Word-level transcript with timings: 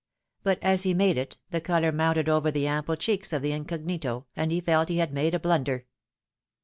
But 0.41 0.57
as 0.63 0.81
he 0.81 0.95
made 0.95 1.15
it, 1.19 1.37
the 1.51 1.61
colour 1.61 1.91
mounted 1.91 2.27
over 2.27 2.51
/the 2.51 2.65
ample 2.65 2.95
cheeks 2.95 3.31
of 3.33 3.43
the 3.43 3.51
incognito, 3.51 4.25
and 4.35 4.51
he 4.51 4.59
felt 4.59 4.89
he 4.89 4.97
had 4.97 5.13
made 5.13 5.35
a 5.35 5.39
blunder. 5.39 5.85